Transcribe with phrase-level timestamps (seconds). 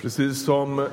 [0.00, 0.88] Precis som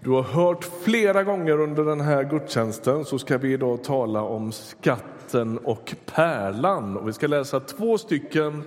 [0.00, 4.52] du har hört flera gånger under den här gudstjänsten så ska vi idag tala om
[4.52, 6.96] skatten och pärlan.
[6.96, 8.62] Och vi ska läsa två stycken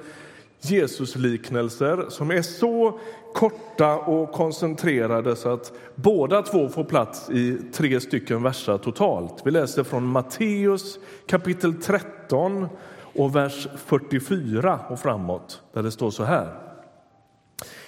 [0.61, 2.99] Jesusliknelser som är så
[3.33, 9.41] korta och koncentrerade så att båda två får plats i tre stycken verser totalt.
[9.45, 12.67] Vi läser från Matteus kapitel 13
[13.15, 16.70] och vers 44 och framåt där det står så här.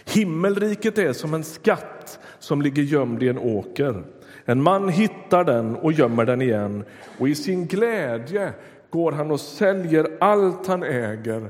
[0.05, 4.03] Himmelriket är som en skatt som ligger gömd i en åker.
[4.45, 6.83] En man hittar den och gömmer den igen
[7.19, 8.53] och i sin glädje
[8.89, 11.49] går han och säljer allt han äger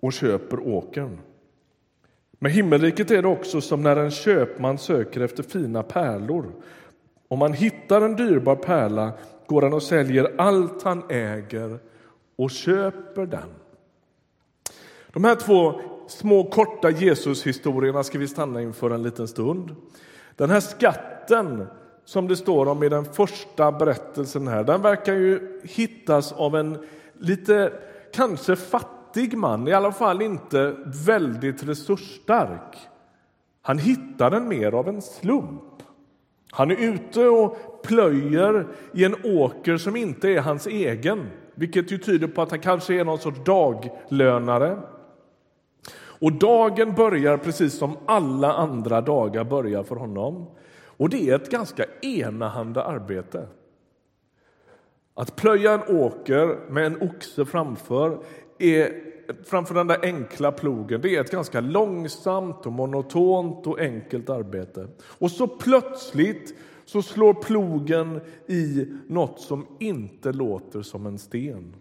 [0.00, 1.18] och köper åkern.
[2.38, 6.52] Med himmelriket är det också som när en köpman söker efter fina pärlor.
[7.28, 9.12] Om man hittar en dyrbar pärla
[9.46, 11.78] går han och säljer allt han äger
[12.36, 13.48] och köper den.
[15.12, 19.76] De här två små korta Jesushistorierna ska vi stanna inför en liten stund.
[20.36, 21.66] Den här skatten
[22.04, 26.78] som det står om i den första berättelsen här, den verkar ju hittas av en
[27.18, 27.72] lite
[28.14, 32.76] kanske fattig man, i alla fall inte väldigt resursstark.
[33.62, 35.62] Han hittar den mer av en slump.
[36.50, 41.98] Han är ute och plöjer i en åker som inte är hans egen, vilket ju
[41.98, 44.78] tyder på att han kanske är någon sorts daglönare.
[46.20, 50.46] Och dagen börjar precis som alla andra dagar börjar för honom.
[50.96, 53.48] Och det är ett ganska enahanda arbete.
[55.14, 58.18] Att plöja en åker med en oxe framför,
[58.58, 58.92] är,
[59.44, 64.88] framför den där enkla plogen, det är ett ganska långsamt och monotont och enkelt arbete.
[65.18, 71.74] Och så plötsligt så slår plogen i något som inte låter som en sten.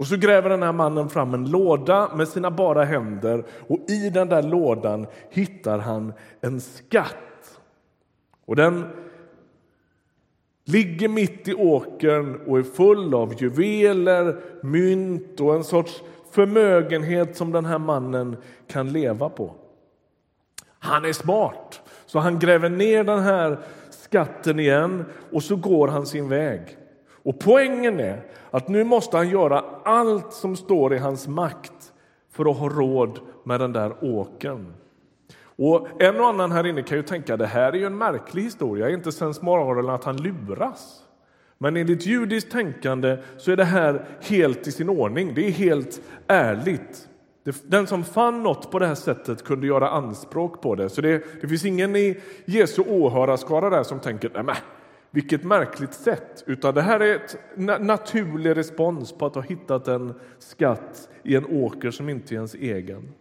[0.00, 4.10] Och så gräver den här mannen fram en låda med sina bara händer och i
[4.10, 7.60] den där lådan hittar han en skatt.
[8.44, 8.86] Och den
[10.64, 17.52] ligger mitt i åkern och är full av juveler, mynt och en sorts förmögenhet som
[17.52, 19.54] den här mannen kan leva på.
[20.78, 23.58] Han är smart, så han gräver ner den här
[23.90, 26.76] skatten igen och så går han sin väg.
[27.22, 31.92] Och poängen är att nu måste han göra allt som står i hans makt
[32.32, 34.74] för att ha råd med den där åkern.
[35.42, 38.42] Och en och annan här inne kan ju tänka det här är ju en märklig
[38.42, 41.02] historia, är inte sensmoralen att han luras?
[41.58, 46.00] Men enligt judiskt tänkande så är det här helt i sin ordning, det är helt
[46.26, 47.08] ärligt.
[47.64, 50.88] Den som fann något på det här sättet kunde göra anspråk på det.
[50.88, 54.56] Så det, det finns ingen i Jesu åhörarskara där som tänker nej
[55.10, 57.22] vilket märkligt sätt, utan det här är
[57.56, 62.36] en naturlig respons på att ha hittat en skatt i en åker som inte är
[62.36, 63.12] ens egen.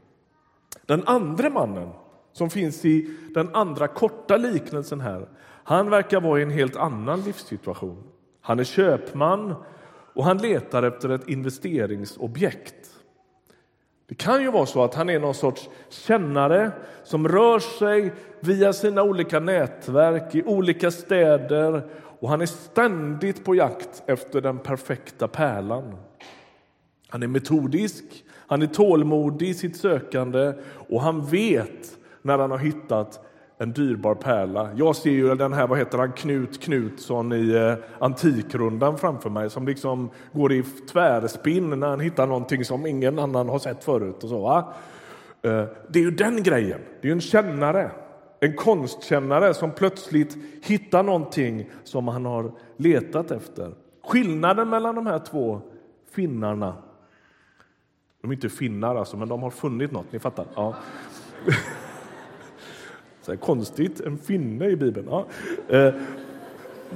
[0.86, 1.90] Den andra mannen,
[2.34, 5.30] som finns i den andra korta liknelsen här,
[5.64, 8.04] han verkar vara i en helt annan livssituation.
[8.42, 9.56] Han är köpman
[10.14, 12.99] och han letar efter ett investeringsobjekt.
[14.10, 16.72] Det kan ju vara så att han är någon sorts kännare
[17.04, 21.84] som rör sig via sina olika nätverk i olika städer
[22.20, 25.96] och han är ständigt på jakt efter den perfekta pärlan.
[27.10, 28.04] Han är metodisk,
[28.48, 30.54] han är tålmodig i sitt sökande
[30.90, 33.29] och han vet när han har hittat
[33.62, 34.70] en dyrbar pärla.
[34.76, 39.50] Jag ser ju den här, vad heter han, Knut Knutsson i eh, Antikrundan framför mig
[39.50, 44.24] som liksom går i tvärspinn när han hittar någonting som ingen annan har sett förut.
[44.24, 44.74] Och så, va?
[45.42, 46.80] Eh, det är ju den grejen.
[47.02, 47.92] Det är ju en kännare,
[48.40, 53.72] en konstkännare som plötsligt hittar någonting som han har letat efter.
[54.04, 55.62] Skillnaden mellan de här två
[56.12, 56.76] finnarna,
[58.22, 60.46] de är inte finnar alltså, men de har funnit något, ni fattar.
[60.56, 60.76] Ja.
[63.22, 65.08] Så konstigt, en finne i Bibeln.
[65.10, 65.26] Ja.
[65.68, 65.94] Eh,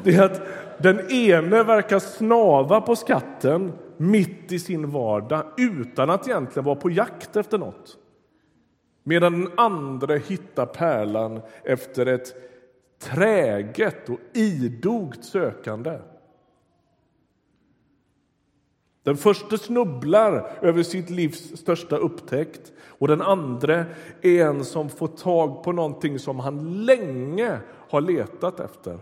[0.03, 0.41] det är att
[0.77, 6.89] den ene verkar snava på skatten mitt i sin vardag utan att egentligen vara på
[6.89, 7.97] jakt efter något.
[9.03, 12.35] Medan den andra hittar pärlan efter ett
[12.99, 15.99] träget och idogt sökande.
[19.03, 23.85] Den första snubblar över sitt livs största upptäckt och den andra
[24.21, 27.59] är en som får tag på någonting som han länge
[27.89, 28.99] har letat efter.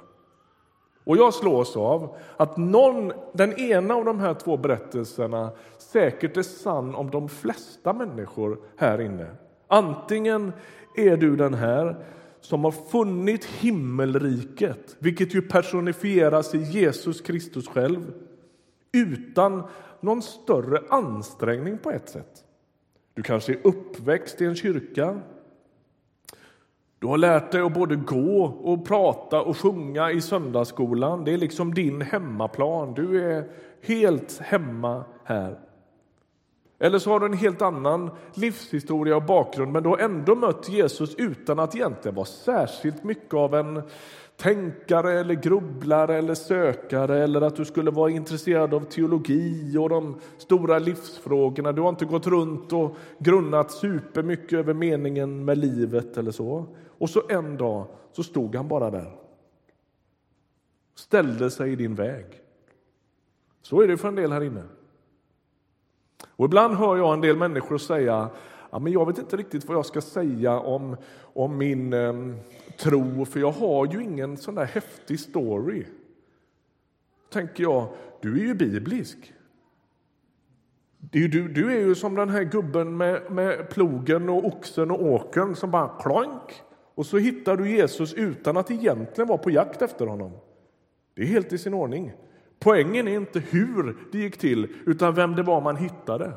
[1.04, 6.44] Och jag slås av att någon, den ena av de här två berättelserna säkert är
[6.44, 9.28] sann om de flesta människor här inne.
[9.68, 10.52] Antingen
[10.96, 12.06] är du den här
[12.42, 18.14] som har funnit himmelriket, vilket ju personifieras i Jesus Kristus själv
[18.92, 19.64] utan
[20.02, 22.44] någon större ansträngning på ett sätt.
[23.14, 25.20] Du kanske är uppväxt i en kyrka.
[27.00, 31.24] Du har lärt dig att både gå och prata och sjunga i söndagsskolan.
[31.24, 32.94] Det är liksom din hemmaplan.
[32.94, 33.50] Du är
[33.82, 35.60] helt hemma här.
[36.80, 40.70] Eller så har du en helt annan livshistoria och bakgrund men du har ändå mött
[40.70, 43.84] Jesus utan att egentligen vara särskilt mycket av en
[44.42, 50.20] tänkare eller grubblare eller sökare eller att du skulle vara intresserad av teologi och de
[50.38, 51.72] stora livsfrågorna.
[51.72, 56.66] Du har inte gått runt och grunnat supermycket över meningen med livet eller så.
[56.98, 59.12] Och så en dag så stod han bara där.
[60.96, 62.26] Ställde sig i din väg.
[63.62, 64.64] Så är det för en del här inne.
[66.36, 68.30] Och ibland hör jag en del människor säga
[68.72, 70.96] ja, men jag vet inte riktigt vad jag ska säga om,
[71.34, 72.14] om min eh,
[72.78, 75.86] tro, för jag har ju ingen sån där häftig story.
[77.30, 77.88] tänker jag,
[78.22, 79.34] du är ju biblisk.
[80.98, 85.06] Du, du, du är ju som den här gubben med, med plogen och oxen och
[85.06, 86.62] åkern som bara klonk
[86.96, 90.32] Och så hittar du Jesus utan att egentligen vara på jakt efter honom.
[91.14, 92.14] Det är helt i sin ordning.
[92.60, 96.32] Poängen är inte hur det gick till, utan vem det var man hittade.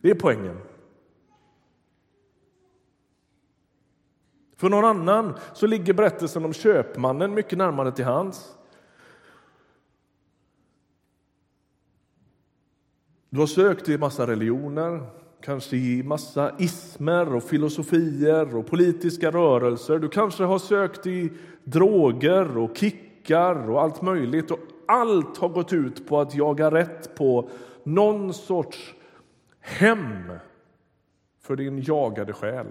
[0.00, 0.56] Det är poängen.
[4.56, 8.54] För någon annan så ligger berättelsen om köpmannen mycket närmare till hands.
[13.30, 15.06] Du har sökt i massa religioner,
[15.40, 19.98] kanske i massa ismer och filosofier och politiska rörelser.
[19.98, 21.32] Du kanske har sökt i
[21.64, 24.50] droger och kickar och allt möjligt.
[24.50, 27.48] Och allt har gått ut på att jaga rätt på
[27.82, 28.94] någon sorts
[29.60, 30.32] hem
[31.40, 32.66] för din jagade själ.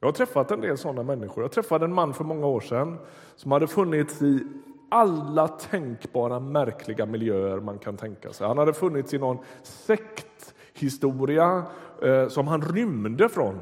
[0.00, 1.44] Jag har träffat en del sådana människor.
[1.44, 2.98] Jag träffade en man för många år sedan
[3.36, 4.46] som hade funnits i
[4.90, 8.46] alla tänkbara märkliga miljöer man kan tänka sig.
[8.46, 11.62] Han hade funnits i någon sekthistoria
[12.02, 13.60] eh, som han rymde från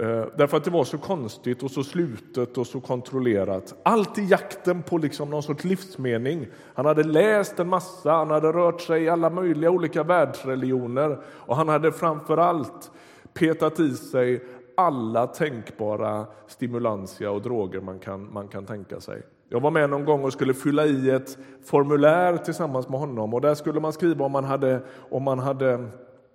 [0.00, 3.74] Eh, därför att det var så konstigt och så slutet och så kontrollerat.
[3.82, 6.46] Allt i jakten på liksom någon sorts livsmening.
[6.74, 11.56] Han hade läst en massa, han hade rört sig i alla möjliga olika världsreligioner och
[11.56, 12.90] han hade framför allt
[13.34, 14.44] petat i sig
[14.80, 19.22] alla tänkbara stimulantia och droger man kan, man kan tänka sig.
[19.48, 23.40] Jag var med någon gång och skulle fylla i ett formulär tillsammans med honom och
[23.40, 24.80] där skulle man skriva om man hade,
[25.10, 25.88] om man hade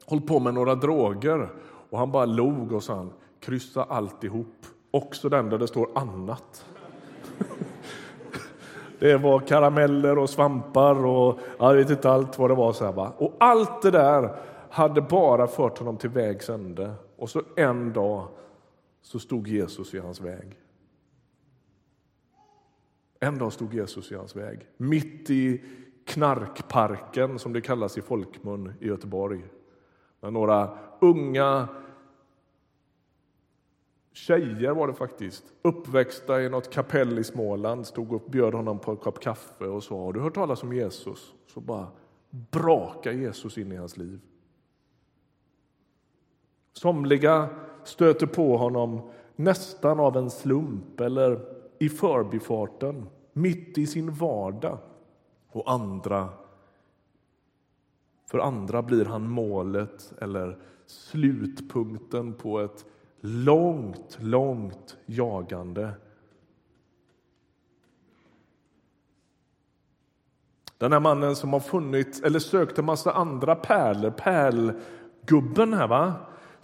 [0.06, 1.50] hållit på med några droger.
[1.90, 3.08] Och han bara log och sa
[3.40, 4.56] kryssa alltihop,
[4.92, 6.66] också den där det står annat.
[9.00, 12.74] Det var karameller och svampar och jag vet inte allt vad det var.
[12.74, 13.12] Så här, va?
[13.18, 14.36] Och allt det där
[14.70, 16.94] hade bara fört honom till vägs ände.
[17.16, 18.28] Och så en dag
[19.02, 20.60] så stod Jesus i hans väg.
[23.20, 25.62] En dag stod Jesus i hans väg, mitt i
[26.06, 29.44] knarkparken som det kallas i folkmun i Göteborg.
[30.20, 31.68] Med några unga
[34.16, 38.92] Tjejer var det faktiskt, uppväxta i något kapell i Småland, stod och bjöd honom på
[38.92, 41.34] en kopp kaffe och sa, har du hört talas om Jesus?
[41.48, 41.88] Så bara
[42.30, 44.20] braka Jesus in i hans liv.
[46.78, 47.50] Somliga
[47.84, 51.40] stöter på honom nästan av en slump eller
[51.80, 54.78] i förbifarten, mitt i sin vardag.
[55.50, 56.30] Och andra,
[58.26, 62.86] för andra blir han målet eller slutpunkten på ett
[63.20, 65.92] långt, långt jagande.
[70.78, 76.14] Den här mannen som har funnit eller sökt en massa andra pärlor, pärlgubben här va?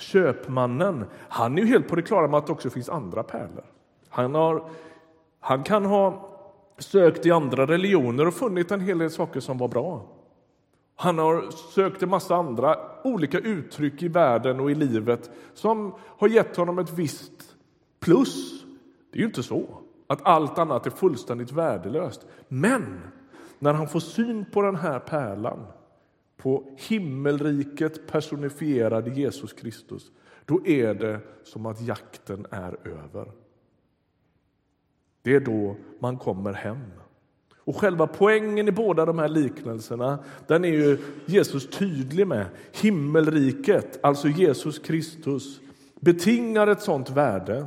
[0.01, 3.65] Köpmannen, han är ju helt på det klara med att det också finns andra pärlor.
[4.09, 4.63] Han, har,
[5.39, 6.29] han kan ha
[6.77, 10.05] sökt i andra religioner och funnit en hel del saker som var bra.
[10.95, 16.27] Han har sökt en massa andra olika uttryck i världen och i livet som har
[16.27, 17.55] gett honom ett visst
[17.99, 18.63] plus.
[19.11, 19.65] Det är ju inte så
[20.07, 22.27] att allt annat är fullständigt värdelöst.
[22.47, 22.99] Men
[23.59, 25.59] när han får syn på den här pärlan,
[26.41, 30.11] på himmelriket personifierade Jesus Kristus,
[30.45, 33.31] då är det som att jakten är över.
[35.21, 36.91] Det är då man kommer hem.
[37.57, 42.45] Och själva poängen i båda de här liknelserna den är ju Jesus tydlig med.
[42.71, 45.59] Himmelriket, alltså Jesus Kristus,
[45.99, 47.65] betingar ett sånt värde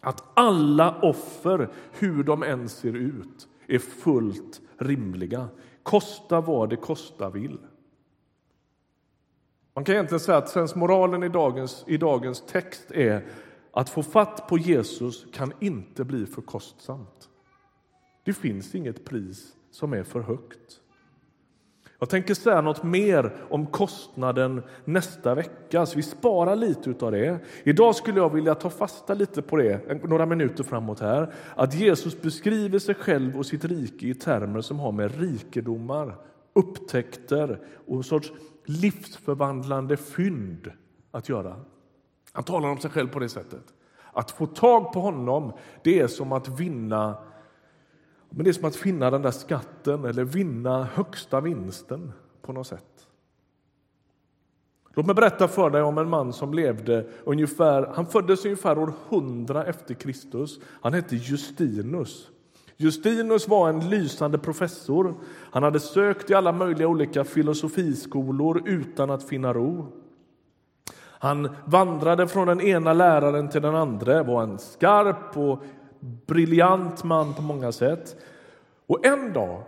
[0.00, 1.68] att alla offer,
[1.98, 5.48] hur de än ser ut, är fullt rimliga.
[5.82, 7.58] Kosta vad det kosta vill.
[9.76, 13.24] Man kan egentligen säga att sensmoralen i dagens, i dagens text är
[13.72, 17.28] att få fatt på Jesus kan inte bli för kostsamt.
[18.24, 20.80] Det finns inget pris som är för högt.
[21.98, 27.38] Jag tänker säga något mer om kostnaden nästa vecka, så vi sparar lite av det.
[27.64, 31.34] Idag skulle jag vilja ta fasta lite på det, några minuter framåt här.
[31.54, 36.16] Att Jesus beskriver sig själv och sitt rike i termer som har med rikedomar,
[36.54, 38.32] upptäckter och en sorts
[38.66, 40.72] livsförvandlande fynd
[41.10, 41.56] att göra.
[42.32, 43.64] Han talar om sig själv på det sättet.
[44.12, 47.16] Att få tag på honom, det är som att vinna
[48.30, 52.66] men det är som att finna den där skatten eller vinna högsta vinsten på något
[52.66, 53.06] sätt.
[54.94, 58.92] Låt mig berätta för dig om en man som levde ungefär, han föddes ungefär år
[59.08, 60.60] 100 efter Kristus.
[60.80, 62.30] Han hette Justinus.
[62.76, 65.14] Justinus var en lysande professor.
[65.50, 69.92] Han hade sökt i alla möjliga olika filosofiskolor utan att finna ro.
[71.18, 75.62] Han vandrade från den ena läraren till den andra, var en skarp och
[76.26, 78.16] briljant man på många sätt.
[78.86, 79.62] Och en dag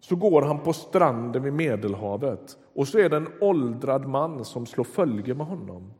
[0.00, 4.66] så går han på stranden vid Medelhavet och så är det en åldrad man som
[4.66, 5.92] slår följe med honom.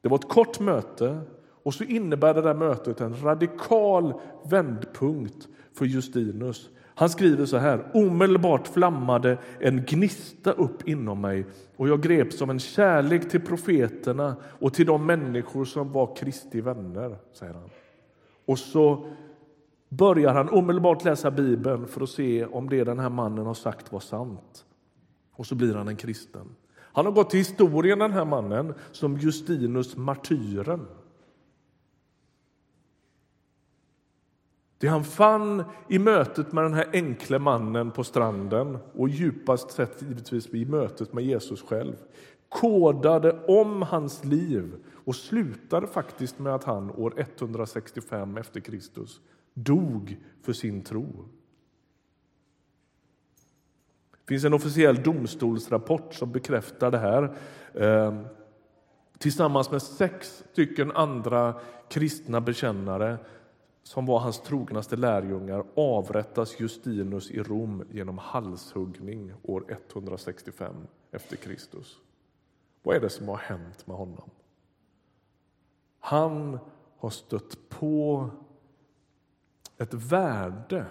[0.00, 1.20] Det var ett kort möte
[1.62, 4.14] och så innebär det där mötet en radikal
[4.50, 6.70] vändpunkt för Justinus.
[7.00, 7.90] Han skriver så här.
[7.94, 14.36] Omedelbart flammade en gnista upp inom mig och jag greps av en kärlek till profeterna
[14.44, 17.70] och till de människor som var Kristi vänner, säger han.
[18.44, 19.06] Och så
[19.88, 23.92] börjar han omedelbart läsa Bibeln för att se om det den här mannen har sagt
[23.92, 24.64] var sant.
[25.32, 26.46] Och så blir han en kristen.
[26.76, 30.86] Han har gått till historien, den här mannen, som Justinus martyren.
[34.80, 40.02] Det han fann i mötet med den här enkle mannen på stranden och djupast sett
[40.02, 41.96] givetvis i mötet med Jesus själv
[42.48, 49.20] kodade om hans liv och slutade faktiskt med att han år 165 efter Kristus
[49.54, 51.24] dog för sin tro.
[54.10, 57.36] Det finns en officiell domstolsrapport som bekräftar det här
[57.74, 58.24] ehm,
[59.18, 63.18] tillsammans med sex stycken andra kristna bekännare
[63.82, 70.74] som var hans trognaste lärjungar avrättas Justinus i Rom genom halshuggning år 165
[71.10, 72.00] efter Kristus.
[72.82, 74.30] Vad är det som har hänt med honom?
[75.98, 76.58] Han
[76.96, 78.30] har stött på
[79.78, 80.86] ett värde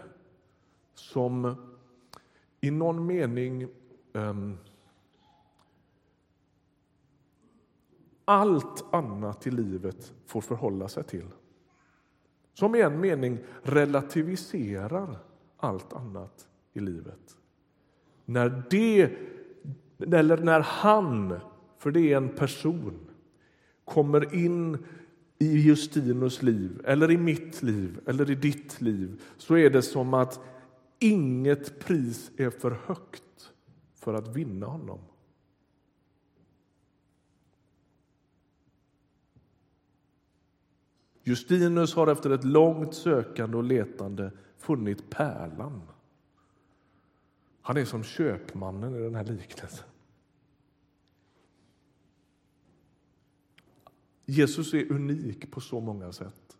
[0.93, 1.55] som
[2.61, 3.67] i någon mening
[4.13, 4.57] um,
[8.25, 11.25] allt annat i livet får förhålla sig till.
[12.59, 15.19] Som i en mening relativiserar
[15.57, 17.37] allt annat i livet.
[18.25, 19.11] När det,
[20.13, 21.39] eller när han,
[21.77, 22.99] för det är en person,
[23.85, 24.77] kommer in
[25.37, 30.13] i Justinus liv, eller i mitt liv, eller i ditt liv så är det som
[30.13, 30.39] att
[30.99, 33.51] inget pris är för högt
[33.95, 34.99] för att vinna honom.
[41.29, 45.81] Justinus har efter ett långt sökande och letande funnit pärlan.
[47.61, 49.85] Han är som köpmannen i den här liknelsen.
[54.25, 56.57] Jesus är unik på så många sätt.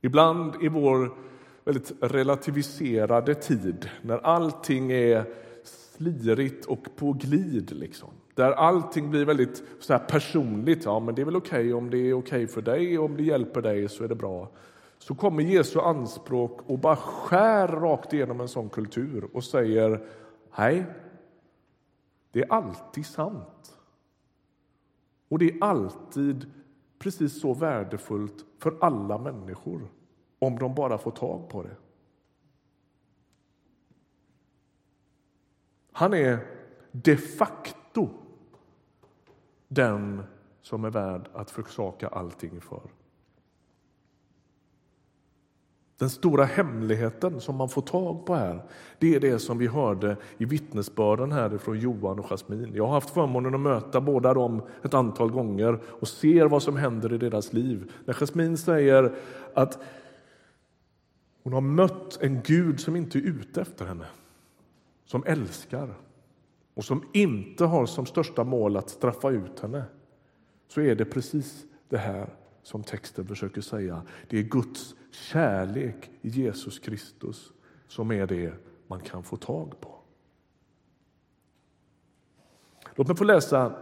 [0.00, 1.16] Ibland i vår
[1.64, 7.72] väldigt relativiserade tid när allting är slirigt och på glid.
[7.72, 8.10] Liksom.
[8.38, 10.84] Där allting blir väldigt så här personligt.
[10.84, 11.72] Ja, men det är väl okej okay.
[11.72, 14.50] om det är okej okay för dig, om det hjälper dig så är det bra.
[14.98, 20.06] Så kommer Jesu anspråk och bara skär rakt igenom en sån kultur och säger
[20.58, 20.84] nej,
[22.32, 23.78] det är alltid sant.
[25.28, 26.50] Och det är alltid
[26.98, 29.88] precis så värdefullt för alla människor
[30.38, 31.76] om de bara får tag på det.
[35.92, 36.38] Han är
[36.92, 38.08] de facto
[39.68, 40.22] den
[40.62, 42.80] som är värd att försaka allting för.
[45.98, 48.62] Den stora hemligheten som man får tag på här,
[48.98, 52.70] det är det som vi hörde i vittnesbörden här från Johan och Jasmin.
[52.74, 56.76] Jag har haft förmånen att möta båda dem ett antal gånger och ser vad som
[56.76, 57.92] händer i deras liv.
[58.04, 59.14] När Jasmin säger
[59.54, 59.78] att
[61.42, 64.06] hon har mött en Gud som inte är ute efter henne,
[65.04, 65.94] som älskar
[66.78, 69.84] och som inte har som största mål att straffa ut henne
[70.68, 74.02] så är det precis det här som texten försöker säga.
[74.28, 77.52] Det är Guds kärlek i Jesus Kristus
[77.88, 78.52] som är det
[78.86, 79.94] man kan få tag på.
[82.94, 83.72] Låt mig få läsa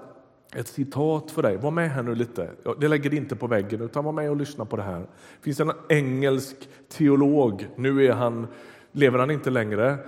[0.55, 1.57] ett citat för dig.
[1.57, 2.50] Var med här nu lite.
[2.81, 5.00] Det lägger inte på väggen, utan var med och lyssna på det här.
[5.00, 5.09] Det
[5.41, 8.47] finns en engelsk teolog, nu är han
[8.93, 9.99] lever han inte längre,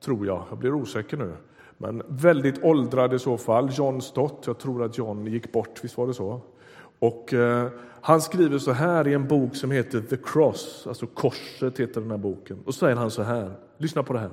[0.00, 0.44] tror jag.
[0.50, 1.36] Jag blir osäker nu.
[1.82, 3.70] Men väldigt åldrad i så fall.
[3.72, 6.40] John Stott, jag tror att John gick bort, visst var det så?
[6.98, 7.68] Och eh,
[8.00, 12.10] han skriver så här i en bok som heter The Cross, alltså Korset heter den
[12.10, 12.58] här boken.
[12.66, 14.30] Och säger han så här, lyssna på det här.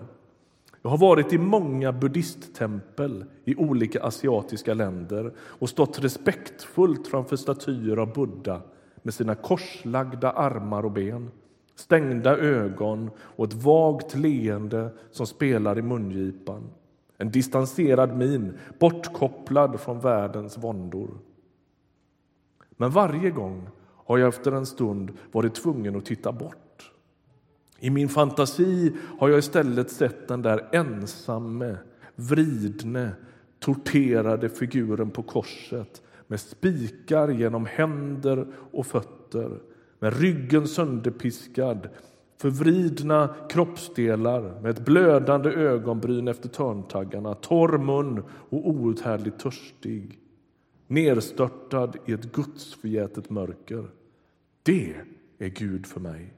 [0.82, 7.98] Jag har varit i många buddhisttempel i olika asiatiska länder och stått respektfullt framför statyer
[7.98, 8.62] av Buddha
[9.03, 11.32] med sina korslagda armar och ben,
[11.75, 16.63] stängda ögon och ett vagt leende som spelar i mungipan.
[17.22, 21.10] En distanserad min, bortkopplad från världens våndor.
[22.72, 23.70] Men varje gång
[24.06, 26.92] har jag efter en stund varit tvungen att titta bort.
[27.80, 31.78] I min fantasi har jag istället sett den där ensamme,
[32.16, 33.12] vridne,
[33.60, 39.60] torterade figuren på korset med spikar genom händer och fötter,
[40.00, 41.90] med ryggen sönderpiskad,
[42.41, 50.19] förvridna kroppsdelar med ett blödande ögonbryn efter törntaggarna, torr mun och outhärdligt törstig
[50.88, 53.89] nerstörtad i ett gudsförgätet mörker.
[54.63, 54.96] Det
[55.38, 56.34] är Gud för mig.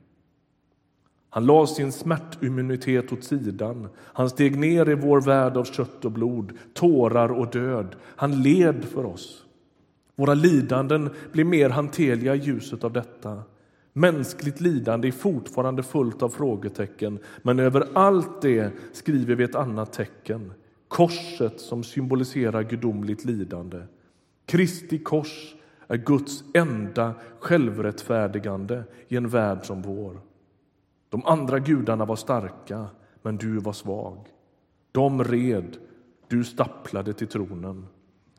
[1.29, 3.87] Han la sin smärtimmunitet åt sidan.
[3.97, 7.95] Han steg ner i vår värld av kött och blod, tårar och död.
[8.01, 9.45] Han led för oss.
[10.15, 13.43] Våra lidanden blir mer hanterliga i ljuset av detta.
[13.93, 19.93] Mänskligt lidande är fortfarande fullt av frågetecken men över allt det skriver vi ett annat
[19.93, 20.53] tecken.
[20.87, 23.81] Korset som symboliserar gudomligt lidande.
[24.45, 25.55] Kristi kors
[25.87, 30.21] är Guds enda självrättfärdigande i en värld som vår.
[31.09, 32.85] De andra gudarna var starka,
[33.21, 34.27] men du var svag.
[34.91, 35.77] De red,
[36.27, 37.87] du stapplade till tronen.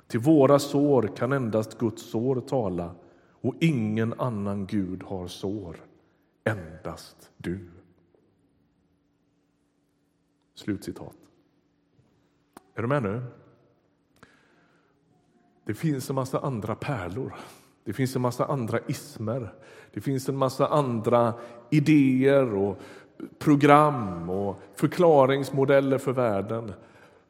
[0.07, 2.95] Till våra sår kan endast Guds sår tala
[3.43, 5.77] och ingen annan Gud har sår,
[6.45, 7.69] endast du.
[10.55, 11.17] Slutcitat.
[12.75, 13.23] Är du med nu?
[15.65, 17.35] Det finns en massa andra pärlor.
[17.85, 19.55] Det finns en massa andra ismer.
[19.93, 21.35] Det finns en massa andra
[21.71, 22.79] idéer och
[23.39, 26.73] program och förklaringsmodeller för världen.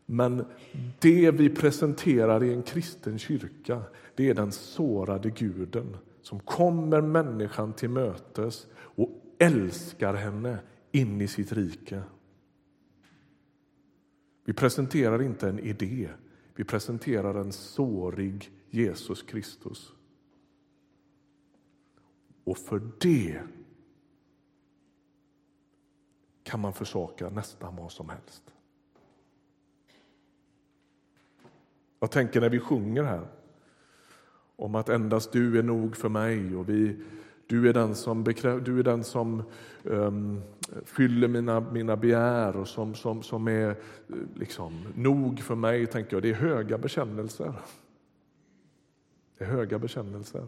[0.07, 0.45] Men
[0.99, 3.83] det vi presenterar i en kristen kyrka
[4.15, 10.59] det är den sårade guden som kommer människan till mötes och älskar henne
[10.91, 12.03] in i sitt rike.
[14.45, 16.11] Vi presenterar inte en idé,
[16.55, 19.93] vi presenterar en sårig Jesus Kristus.
[22.45, 23.41] Och för det
[26.43, 28.43] kan man försaka nästan vad som helst.
[32.01, 33.29] Jag tänker när vi sjunger här
[34.63, 36.97] om att endast du är nog för mig och vi,
[37.47, 38.25] du är den som,
[38.65, 39.43] du är den som
[39.83, 40.43] um,
[40.85, 43.77] fyller mina, mina begär och som, som, som är eh,
[44.35, 46.23] liksom, nog för mig, tänker jag.
[46.23, 47.53] Det är höga bekännelser.
[49.39, 50.47] Det är höga bekännelser.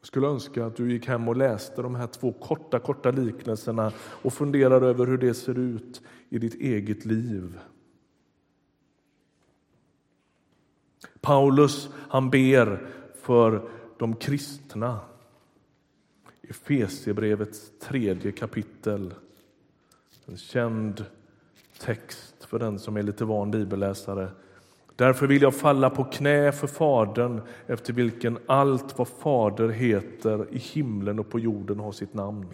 [0.00, 3.92] Jag skulle önska att du gick hem och läste de här två korta, korta liknelserna
[3.98, 7.58] och funderade över hur det ser ut i ditt eget liv.
[11.30, 12.86] Paulus han ber
[13.22, 13.62] för
[13.98, 15.00] de kristna
[16.42, 19.14] Efesierbrevets tredje kapitel.
[20.26, 21.04] En känd
[21.78, 24.28] text för den som är lite van bibelläsare.
[24.96, 30.58] Därför vill jag falla på knä för Fadern efter vilken allt vad Fader heter i
[30.58, 32.46] himlen och på jorden har sitt namn.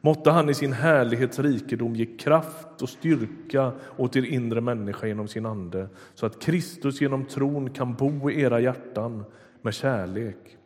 [0.00, 5.28] Måtte han i sin härlighets rikedom ge kraft och styrka åt er inre människa genom
[5.28, 9.24] sin ande så att Kristus genom tron kan bo i era hjärtan
[9.62, 10.56] med kärlek.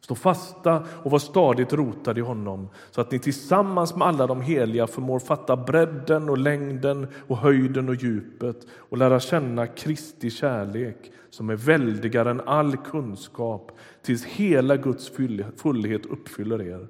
[0.00, 4.40] Stå fasta och var stadigt rotade i honom så att ni tillsammans med alla de
[4.40, 11.12] heliga förmår fatta bredden och längden och höjden och djupet och lära känna Kristi kärlek
[11.30, 15.12] som är väldigare än all kunskap tills hela Guds
[15.56, 16.88] fullhet uppfyller er.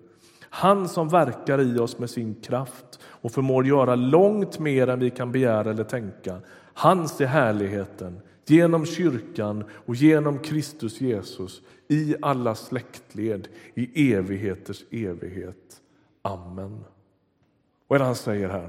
[0.50, 5.10] Han som verkar i oss med sin kraft och förmår göra långt mer än vi
[5.10, 6.40] kan begära eller tänka.
[6.74, 15.80] Hans är härligheten genom kyrkan och genom Kristus Jesus i alla släktled i evigheters evighet.
[16.22, 16.84] Amen.
[17.88, 18.68] Vad är det han säger här?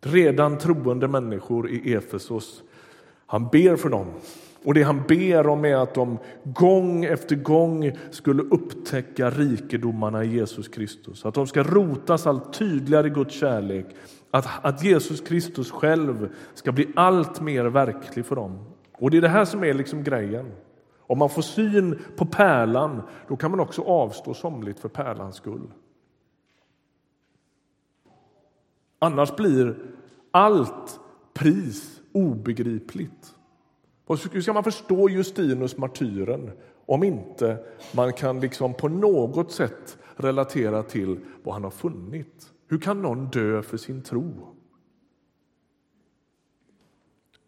[0.00, 2.62] Redan troende människor i Efesos,
[3.26, 4.06] han ber för dem.
[4.64, 10.34] Och det han ber om är att de gång efter gång skulle upptäcka rikedomarna i
[10.34, 11.24] Jesus Kristus.
[11.24, 13.86] Att de ska rotas allt tydligare i Guds kärlek.
[14.30, 18.64] Att, att Jesus Kristus själv ska bli allt mer verklig för dem.
[18.92, 20.52] Och det är det här som är liksom grejen.
[20.98, 25.72] Om man får syn på pärlan, då kan man också avstå somligt för pärlans skull.
[28.98, 29.76] Annars blir
[30.30, 31.00] allt
[31.34, 33.34] pris obegripligt.
[34.08, 36.50] Hur ska man förstå Justinus martyren
[36.86, 37.58] om inte
[37.94, 42.52] man kan liksom på något sätt relatera till vad han har funnit?
[42.68, 44.54] Hur kan någon dö för sin tro?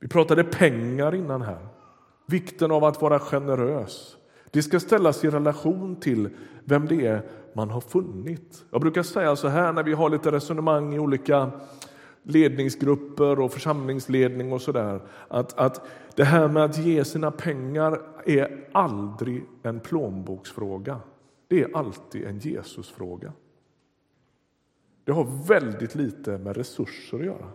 [0.00, 1.66] Vi pratade pengar innan här.
[2.26, 4.16] Vikten av att vara generös.
[4.50, 6.28] Det ska ställas i relation till
[6.64, 8.64] vem det är man har funnit.
[8.70, 11.50] Jag brukar säga så här när vi har lite resonemang i olika
[12.26, 15.00] ledningsgrupper och församlingsledning och sådär.
[15.28, 21.00] Att, att det här med att ge sina pengar är aldrig en plånboksfråga.
[21.48, 23.32] Det är alltid en Jesusfråga.
[25.04, 27.48] Det har väldigt lite med resurser att göra.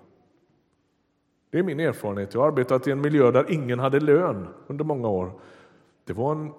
[1.50, 2.34] Det är min erfarenhet.
[2.34, 5.32] Jag har arbetat i en miljö där ingen hade lön under många år.
[6.04, 6.52] Det var en,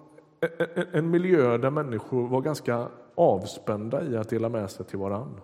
[0.74, 5.40] en, en miljö där människor var ganska avspända i att dela med sig till varann.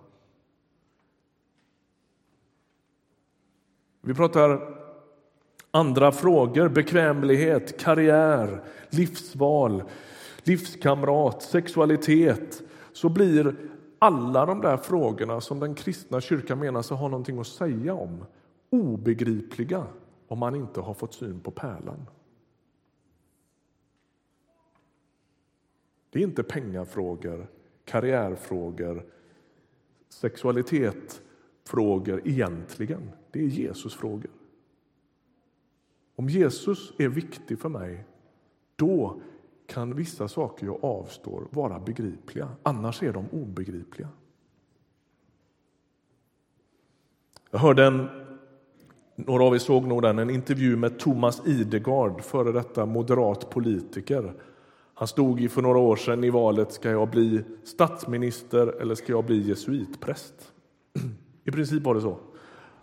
[4.01, 4.75] Vi pratar
[5.71, 9.83] andra frågor, bekvämlighet, karriär, livsval,
[10.43, 12.61] livskamrat, sexualitet.
[12.93, 13.55] Så blir
[13.99, 18.25] alla de där frågorna som den kristna kyrkan menar sig ha någonting att säga om
[18.69, 19.85] obegripliga
[20.27, 22.05] om man inte har fått syn på pärlan.
[26.09, 27.47] Det är inte pengafrågor,
[27.85, 29.05] karriärfrågor,
[30.09, 31.21] sexualitet
[31.69, 33.11] frågor egentligen.
[33.31, 34.31] Det är Jesus frågor.
[36.15, 38.05] Om Jesus är viktig för mig,
[38.75, 39.21] då
[39.67, 42.49] kan vissa saker jag avstår vara begripliga.
[42.63, 44.09] Annars är de obegripliga.
[47.51, 48.07] Jag hörde en
[49.15, 54.33] några av er såg nog den, en intervju med Thomas Idegard, före detta moderat politiker.
[54.93, 59.25] Han stod för några år sedan i valet, ska jag bli statsminister eller ska jag
[59.25, 60.53] bli jesuitpräst?
[61.49, 62.17] I princip var det så.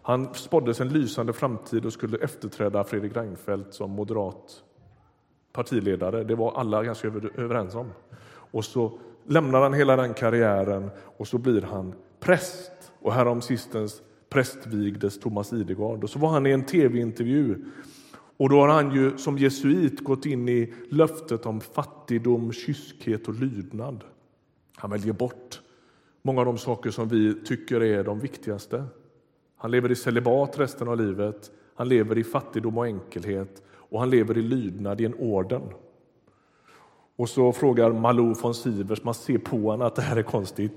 [0.02, 4.62] Han spåddes en lysande framtid och skulle efterträda Fredrik Reinfeldt som moderat
[5.52, 6.24] partiledare.
[6.24, 7.90] Det var alla ganska överens om.
[8.28, 12.72] Och så lämnar han hela den karriären och så blir han präst.
[13.00, 16.04] Och härom sistens prästvigdes Thomas Idegard.
[16.04, 17.64] Och så var han i en tv-intervju
[18.36, 23.34] och då har han ju som jesuit gått in i löftet om fattigdom, kyskhet och
[23.34, 24.04] lydnad.
[24.76, 25.60] Han väljer bort
[26.26, 28.84] många av de saker som vi tycker är de viktigaste.
[29.56, 34.10] Han lever i celibat resten av livet, han lever i fattigdom och enkelhet och han
[34.10, 35.62] lever i lydnad i en orden.
[37.16, 40.72] Och så frågar Malou von Sivers, man ser på honom att det här är konstigt.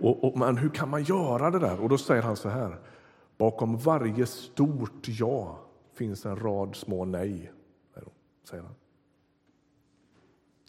[0.00, 1.80] Och, och, men hur kan man göra det där?
[1.80, 2.78] Och då säger han så här.
[3.38, 5.58] Bakom varje stort ja
[5.94, 7.52] finns en rad små nej,
[8.44, 8.74] säger han.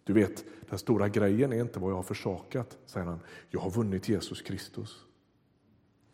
[0.03, 3.19] Du vet, den stora grejen är inte vad jag har försakat, säger han.
[3.49, 5.05] Jag har vunnit Jesus Kristus.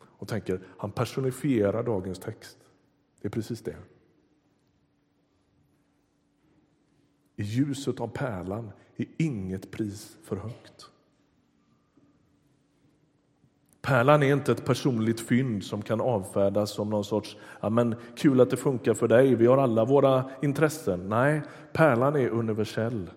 [0.02, 2.58] Och tänker, han personifierar dagens text.
[3.22, 3.76] Det är precis det.
[7.36, 10.90] I ljuset av pärlan är inget pris för högt.
[13.82, 18.42] Pärlan är inte ett personligt fynd som kan avfärdas som någon sorts ja, men kul
[18.42, 21.10] att det funkar för dig, vi har alla våra intressen.
[21.10, 21.42] Nej,
[21.74, 23.10] pärlan är universell.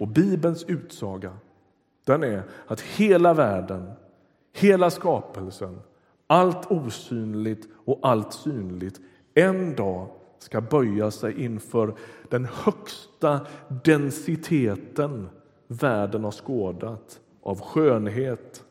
[0.00, 1.36] Och Bibelns utsaga
[2.04, 3.92] den är att hela världen,
[4.52, 5.80] hela skapelsen,
[6.26, 9.00] allt osynligt och allt synligt
[9.34, 10.08] en dag
[10.38, 11.94] ska böja sig inför
[12.28, 13.46] den högsta
[13.84, 15.28] densiteten
[15.66, 18.64] världen har skådat av skönhet,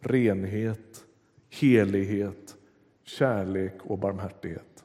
[0.00, 1.04] renhet,
[1.48, 2.56] helighet,
[3.04, 4.84] kärlek och barmhärtighet.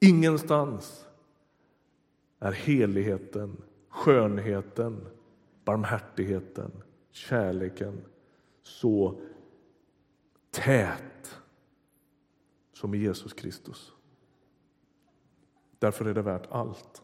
[0.00, 1.07] Ingenstans
[2.38, 5.08] är heligheten, skönheten,
[5.64, 6.70] barmhärtigheten,
[7.10, 8.04] kärleken
[8.62, 9.20] så
[10.50, 11.38] tät
[12.72, 13.92] som i Jesus Kristus.
[15.78, 17.02] Därför är det värt allt.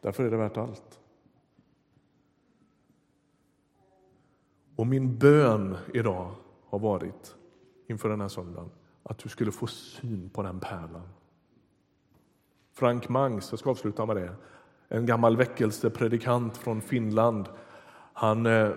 [0.00, 1.00] Därför är det värt allt.
[4.76, 7.36] Och min bön idag har varit
[7.86, 8.70] inför den här söndagen
[9.02, 11.08] att du skulle få syn på den pärlan.
[12.74, 14.34] Frank Mangs, jag ska avsluta med det,
[14.88, 17.48] en gammal väckelsepredikant från Finland.
[18.12, 18.70] Han eh,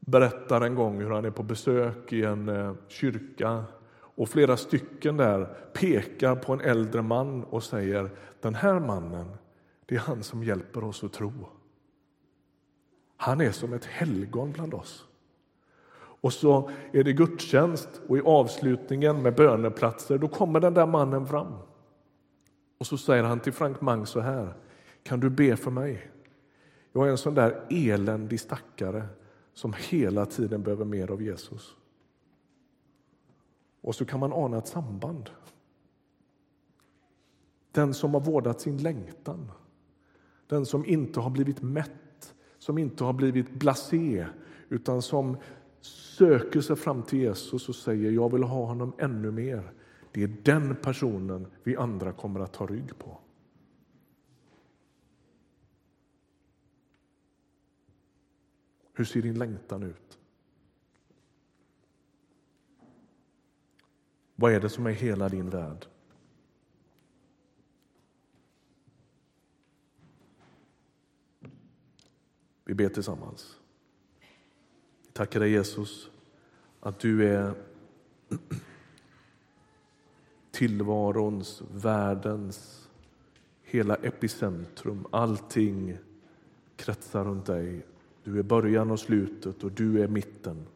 [0.00, 3.64] berättar en gång hur han är på besök i en eh, kyrka
[4.00, 9.36] och flera stycken där pekar på en äldre man och säger den här mannen
[9.86, 11.32] det är han som hjälper oss att tro.
[13.16, 15.04] Han är som ett helgon bland oss.
[16.20, 21.26] Och så är det gudstjänst och i avslutningen med böneplatser, då kommer den där mannen
[21.26, 21.52] fram.
[22.78, 24.54] Och så säger han till Frank Mang så här,
[25.02, 26.10] kan du be för mig?
[26.92, 29.06] Jag är en sån där eländig stackare
[29.52, 31.76] som hela tiden behöver mer av Jesus.
[33.80, 35.30] Och så kan man ana ett samband.
[37.72, 39.50] Den som har vårdat sin längtan,
[40.46, 44.26] den som inte har blivit mätt, som inte har blivit blasé,
[44.68, 45.36] utan som
[45.80, 49.72] söker sig fram till Jesus och säger jag vill ha honom ännu mer.
[50.12, 53.18] Det är den personen vi andra kommer att ta rygg på.
[58.92, 60.18] Hur ser din längtan ut?
[64.34, 65.86] Vad är det som är hela din värld?
[72.64, 73.56] Vi ber tillsammans.
[75.06, 76.10] Vi tackar dig Jesus
[76.80, 77.54] att du är
[80.58, 82.88] tillvarons, världens,
[83.62, 85.06] hela epicentrum.
[85.10, 85.98] Allting
[86.76, 87.86] kretsar runt dig.
[88.24, 90.66] Du är början och slutet och du är mitten.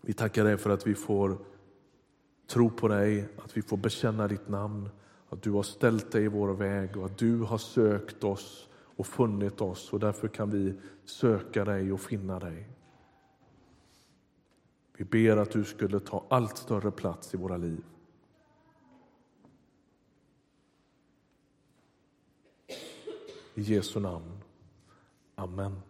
[0.00, 1.38] Vi tackar dig för att vi får
[2.46, 4.88] tro på dig, att vi får bekänna ditt namn,
[5.28, 9.06] att du har ställt dig i vår väg och att du har sökt oss och
[9.06, 12.68] funnit oss och därför kan vi söka dig och finna dig.
[15.00, 17.84] Vi ber att du skulle ta allt större plats i våra liv.
[23.54, 24.40] I Jesu namn.
[25.34, 25.82] Amen.